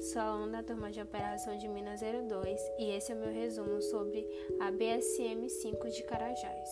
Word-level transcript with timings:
sou 0.00 0.22
aluna 0.22 0.62
da 0.62 0.62
turma 0.62 0.90
de 0.90 0.98
operação 0.98 1.58
de 1.58 1.68
Minas 1.68 2.00
02 2.00 2.60
e 2.78 2.92
esse 2.92 3.12
é 3.12 3.14
o 3.14 3.18
meu 3.18 3.30
resumo 3.30 3.82
sobre 3.82 4.26
a 4.58 4.70
BSM 4.70 5.50
5 5.50 5.90
de 5.90 6.02
Carajás. 6.04 6.68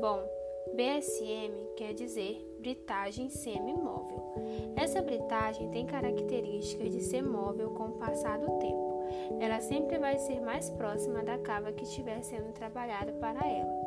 Bom, 0.00 0.26
BSM 0.74 1.74
quer 1.76 1.92
dizer 1.92 2.42
britagem 2.60 3.28
semi-móvel. 3.28 4.32
Essa 4.74 5.02
britagem 5.02 5.70
tem 5.70 5.84
características 5.84 6.92
de 6.92 7.02
ser 7.02 7.22
móvel 7.22 7.70
com 7.74 7.88
o 7.88 7.98
passar 7.98 8.38
do 8.38 8.58
tempo. 8.58 9.04
Ela 9.38 9.60
sempre 9.60 9.98
vai 9.98 10.18
ser 10.18 10.40
mais 10.40 10.70
próxima 10.70 11.22
da 11.22 11.36
cava 11.36 11.72
que 11.72 11.84
estiver 11.84 12.22
sendo 12.22 12.54
trabalhada 12.54 13.12
para 13.12 13.46
ela. 13.46 13.79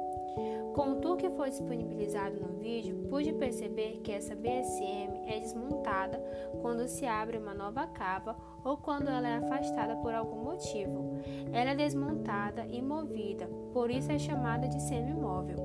Com 0.74 0.94
o 0.94 0.96
tour 0.96 1.18
que 1.18 1.30
foi 1.30 1.50
disponibilizado 1.50 2.40
no 2.40 2.60
vídeo, 2.60 3.06
pude 3.10 3.32
perceber 3.34 4.00
que 4.04 4.12
essa 4.12 4.36
BSM 4.36 5.28
é 5.28 5.40
desmontada 5.40 6.18
quando 6.62 6.88
se 6.88 7.06
abre 7.06 7.38
uma 7.38 7.54
nova 7.54 7.86
cava 7.86 8.36
ou 8.64 8.78
quando 8.78 9.10
ela 9.10 9.28
é 9.28 9.36
afastada 9.36 9.96
por 9.98 10.14
algum 10.14 10.44
motivo. 10.44 11.20
Ela 11.52 11.72
é 11.72 11.76
desmontada 11.76 12.66
e 12.70 12.82
movida, 12.82 13.48
por 13.72 13.92
isso 13.92 14.12
é 14.12 14.18
chamada 14.18 14.68
de 14.68 14.82
semimóvel. 14.82 15.58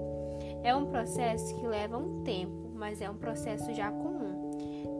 É 0.62 0.74
um 0.74 0.86
processo 0.86 1.54
que 1.58 1.66
leva 1.66 1.96
um 1.96 2.22
tempo, 2.22 2.70
mas 2.74 3.00
é 3.00 3.08
um 3.08 3.16
processo 3.16 3.72
já 3.72 3.90
comum. 3.90 4.50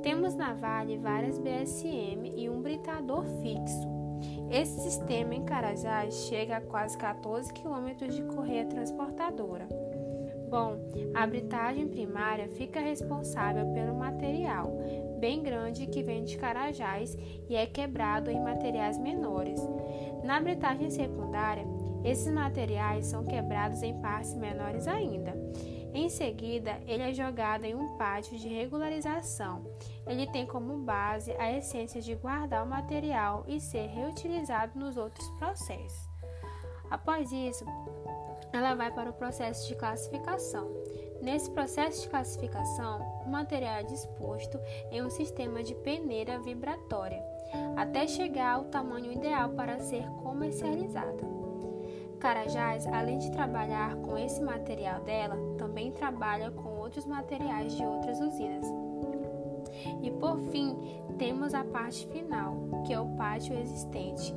Temos 0.03 0.35
na 0.35 0.55
Vale 0.55 0.97
várias 0.97 1.39
BSM 1.39 2.33
e 2.37 2.49
um 2.49 2.63
britador 2.63 3.25
fixo. 3.43 3.98
Esse 4.51 4.81
sistema 4.81 5.35
em 5.35 5.45
Carajás 5.45 6.15
chega 6.29 6.57
a 6.57 6.61
quase 6.61 6.97
14 6.97 7.53
km 7.53 8.07
de 8.09 8.23
correia 8.23 8.67
transportadora. 8.67 9.69
Bom, 10.51 10.79
a 11.15 11.27
britagem 11.27 11.87
primária 11.89 12.49
fica 12.49 12.81
responsável 12.81 13.67
pelo 13.75 13.95
material 13.95 14.58
bem 15.19 15.43
grande 15.43 15.87
que 15.87 16.03
vem 16.03 16.25
de 16.25 16.37
Carajás 16.37 17.17
e 17.49 17.55
é 17.55 17.67
quebrado 17.67 18.31
em 18.31 18.41
materiais 18.41 18.99
menores. 18.99 19.61
Na 20.25 20.41
britagem 20.41 20.91
secundária, 20.91 21.65
esses 22.05 22.33
materiais 22.33 23.07
são 23.07 23.25
quebrados 23.25 23.83
em 23.83 24.01
partes 24.01 24.35
menores 24.35 24.87
ainda. 24.87 25.37
Em 25.93 26.09
seguida, 26.09 26.81
ele 26.87 27.03
é 27.03 27.13
jogado 27.13 27.65
em 27.65 27.75
um 27.75 27.97
pátio 27.97 28.39
de 28.39 28.49
regularização. 28.49 29.65
Ele 30.07 30.27
tem 30.27 30.47
como 30.47 30.79
base 30.79 31.33
a 31.33 31.51
essência 31.51 32.01
de 32.01 32.15
guardar 32.15 32.65
o 32.65 32.69
material 32.69 33.45
e 33.49 33.61
ser 33.61 33.87
reutilizado 33.87 34.79
nos 34.79 34.97
outros 34.97 35.29
processos. 35.39 36.08
Após 36.91 37.33
isso, 37.33 37.65
ela 38.53 38.75
vai 38.75 38.91
para 38.91 39.11
o 39.11 39.15
processo 39.15 39.69
de 39.69 39.75
classificação. 39.75 40.69
Nesse 41.21 41.51
processo 41.51 42.03
de 42.03 42.09
classificação, 42.09 43.01
o 43.27 43.29
material 43.29 43.81
é 43.81 43.83
disposto 43.83 44.59
em 44.91 45.03
um 45.03 45.11
sistema 45.11 45.63
de 45.63 45.75
peneira 45.75 46.39
vibratória, 46.39 47.23
até 47.77 48.07
chegar 48.07 48.55
ao 48.55 48.65
tamanho 48.65 49.13
ideal 49.13 49.51
para 49.51 49.79
ser 49.81 50.09
comercializada. 50.23 51.39
Carajás, 52.21 52.87
além 52.87 53.19
de 53.19 53.31
trabalhar 53.31 53.95
com 53.97 54.19
esse 54.19 54.43
material 54.43 55.01
dela, 55.03 55.37
também 55.57 55.93
trabalha 55.93 56.51
com 56.51 56.79
outros 56.79 57.07
materiais 57.07 57.73
de 57.77 57.85
outras 57.85 58.21
usinas. 58.21 58.67
E 60.03 60.11
por 60.11 60.39
fim, 60.51 60.77
temos 61.17 61.55
a 61.55 61.65
parte 61.65 62.07
final, 62.09 62.57
que 62.85 62.93
é 62.93 62.99
o 62.99 63.17
pátio 63.39 63.57
existente. 63.57 64.35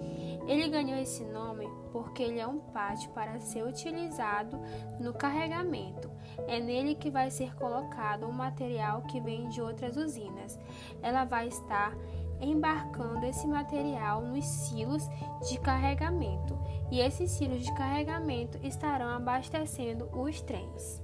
Ele 0.47 0.69
ganhou 0.69 0.99
esse 0.99 1.23
nome 1.25 1.67
porque 1.91 2.21
ele 2.21 2.39
é 2.39 2.47
um 2.47 2.59
pátio 2.59 3.09
para 3.11 3.39
ser 3.39 3.63
utilizado 3.63 4.59
no 4.99 5.13
carregamento. 5.13 6.09
É 6.47 6.59
nele 6.59 6.95
que 6.95 7.09
vai 7.09 7.31
ser 7.31 7.55
colocado 7.55 8.27
o 8.27 8.33
material 8.33 9.01
que 9.03 9.19
vem 9.19 9.49
de 9.49 9.61
outras 9.61 9.97
usinas. 9.97 10.59
Ela 11.01 11.25
vai 11.25 11.47
estar 11.47 11.95
embarcando 12.39 13.25
esse 13.25 13.47
material 13.47 14.21
nos 14.21 14.45
silos 14.45 15.07
de 15.47 15.59
carregamento 15.59 16.57
e 16.91 16.99
esses 16.99 17.31
silos 17.31 17.63
de 17.63 17.73
carregamento 17.75 18.59
estarão 18.63 19.09
abastecendo 19.09 20.09
os 20.13 20.41
trens. 20.41 21.01